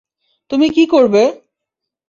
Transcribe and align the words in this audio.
তুমি 0.51 0.67
কি 0.69 0.83
করবে? 0.85 1.23